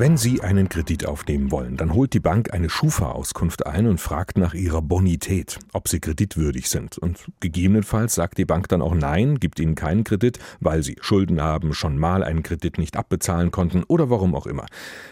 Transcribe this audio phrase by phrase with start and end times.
[0.00, 4.38] Wenn Sie einen Kredit aufnehmen wollen, dann holt die Bank eine Schufa-Auskunft ein und fragt
[4.38, 6.96] nach Ihrer Bonität, ob Sie kreditwürdig sind.
[6.96, 11.42] Und gegebenenfalls sagt die Bank dann auch Nein, gibt Ihnen keinen Kredit, weil Sie Schulden
[11.42, 14.64] haben, schon mal einen Kredit nicht abbezahlen konnten oder warum auch immer.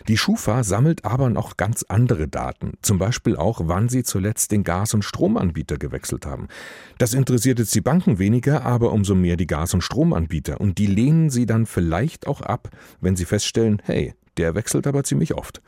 [0.08, 4.64] Die Schufa sammelt aber noch ganz andere Daten, zum Beispiel auch, wann Sie zuletzt den
[4.64, 6.48] Gas- und Stromanbieter gewechselt haben.
[6.96, 10.58] Das interessiert jetzt die Banken weniger, aber umso mehr die Gas- und Stromanbieter.
[10.62, 12.70] Und die lehnen Sie dann vielleicht auch ab,
[13.02, 15.60] wenn Sie feststellen, hey, der wechselt aber ziemlich oft.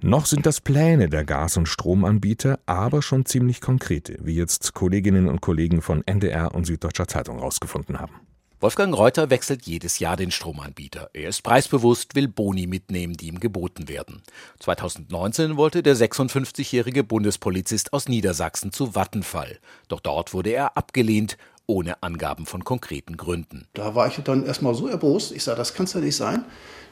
[0.00, 5.28] Noch sind das Pläne der Gas- und Stromanbieter, aber schon ziemlich konkrete, wie jetzt Kolleginnen
[5.28, 8.20] und Kollegen von NDR und Süddeutscher Zeitung herausgefunden haben.
[8.58, 11.10] Wolfgang Reuter wechselt jedes Jahr den Stromanbieter.
[11.12, 14.22] Er ist preisbewusst, will Boni mitnehmen, die ihm geboten werden.
[14.60, 19.58] 2019 wollte der 56-jährige Bundespolizist aus Niedersachsen zu Vattenfall.
[19.88, 23.66] Doch dort wurde er abgelehnt, ohne Angaben von konkreten Gründen.
[23.74, 25.32] Da war ich dann erstmal so erbost.
[25.32, 26.44] Ich sage, das kann es ja nicht sein.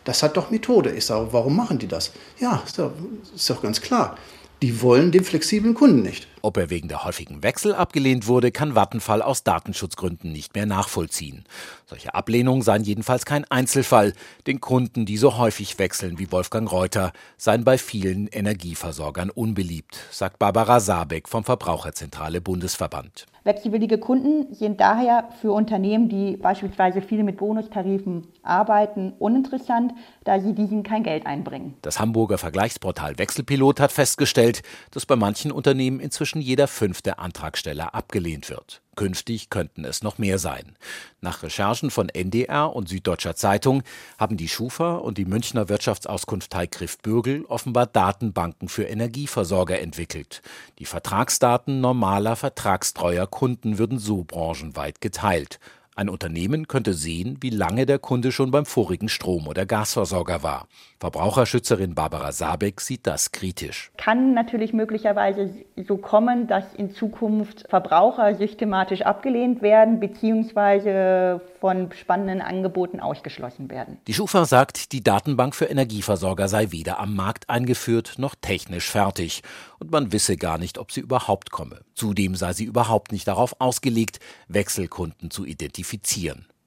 [0.04, 0.90] Das hat doch Methode.
[0.92, 2.12] Ich sage, warum machen die das?
[2.38, 2.92] Ja, ist doch,
[3.34, 4.18] ist doch ganz klar.
[4.62, 6.28] Die wollen den flexiblen Kunden nicht.
[6.44, 11.44] Ob er wegen der häufigen Wechsel abgelehnt wurde, kann Vattenfall aus Datenschutzgründen nicht mehr nachvollziehen.
[11.86, 14.12] Solche Ablehnungen seien jedenfalls kein Einzelfall.
[14.46, 20.38] Den Kunden, die so häufig wechseln wie Wolfgang Reuter, seien bei vielen Energieversorgern unbeliebt, sagt
[20.38, 23.24] Barbara Sabeck vom Verbraucherzentrale Bundesverband.
[23.44, 29.92] Wechselwillige Kunden sind daher für Unternehmen, die beispielsweise viel mit Bonustarifen arbeiten, uninteressant,
[30.24, 31.74] da sie diesen kein Geld einbringen.
[31.82, 38.50] Das Hamburger Vergleichsportal Wechselpilot hat festgestellt, dass bei manchen Unternehmen inzwischen jeder fünfte Antragsteller abgelehnt
[38.50, 38.82] wird.
[38.96, 40.76] Künftig könnten es noch mehr sein.
[41.20, 43.82] Nach Recherchen von NDR und Süddeutscher Zeitung
[44.18, 50.42] haben die Schufa und die Münchner Wirtschaftsauskunft Griff Bürgel offenbar Datenbanken für Energieversorger entwickelt.
[50.78, 55.58] Die Vertragsdaten normaler vertragstreuer Kunden würden so branchenweit geteilt.
[55.96, 60.66] Ein Unternehmen könnte sehen, wie lange der Kunde schon beim vorigen Strom- oder Gasversorger war.
[60.98, 63.92] Verbraucherschützerin Barbara Sabeck sieht das kritisch.
[63.96, 65.54] Kann natürlich möglicherweise
[65.86, 71.38] so kommen, dass in Zukunft Verbraucher systematisch abgelehnt werden bzw.
[71.60, 73.98] von spannenden Angeboten ausgeschlossen werden.
[74.08, 79.42] Die Schufa sagt, die Datenbank für Energieversorger sei weder am Markt eingeführt noch technisch fertig
[79.78, 81.82] und man wisse gar nicht, ob sie überhaupt komme.
[81.94, 85.83] Zudem sei sie überhaupt nicht darauf ausgelegt, Wechselkunden zu identifizieren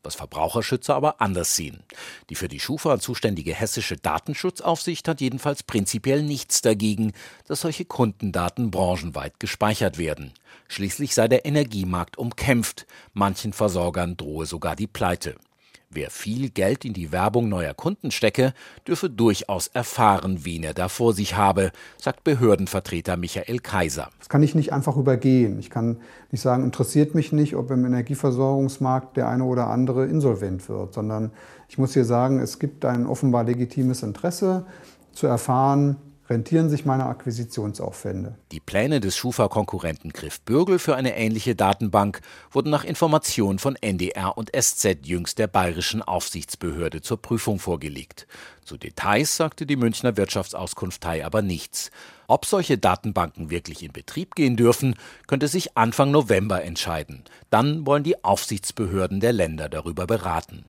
[0.08, 1.84] was Verbraucherschützer aber anders sehen.
[2.30, 7.12] Die für die Schufa zuständige hessische Datenschutzaufsicht hat jedenfalls prinzipiell nichts dagegen,
[7.46, 10.32] dass solche Kundendaten branchenweit gespeichert werden.
[10.70, 15.36] Schließlich sei der Energiemarkt umkämpft, manchen Versorgern drohe sogar die Pleite.
[15.90, 18.54] Wer viel Geld in die Werbung neuer Kunden stecke,
[18.86, 24.10] dürfe durchaus erfahren, wen er da vor sich habe, sagt Behördenvertreter Michael Kaiser.
[24.20, 25.58] Das kann ich nicht einfach übergehen.
[25.60, 30.68] Ich kann nicht sagen, interessiert mich nicht, ob im Energieversorgungsmarkt der eine oder andere insolvent
[30.68, 31.32] wird, sondern
[31.70, 34.66] ich muss hier sagen, es gibt ein offenbar legitimes Interesse
[35.14, 35.96] zu erfahren,
[36.30, 38.36] rentieren sich meine Akquisitionsaufwände.
[38.52, 42.22] Die Pläne des Schufa-Konkurrenten Griff Bürgel für eine ähnliche Datenbank
[42.52, 48.28] wurden nach Informationen von NDR und SZ jüngst der bayerischen Aufsichtsbehörde zur Prüfung vorgelegt.
[48.64, 51.92] Zu Details sagte die Münchner Wirtschaftsauskunft Thai aber nichts.
[52.28, 54.96] Ob solche Datenbanken wirklich in Betrieb gehen dürfen,
[55.28, 57.24] könnte sich Anfang November entscheiden.
[57.50, 60.66] Dann wollen die Aufsichtsbehörden der Länder darüber beraten.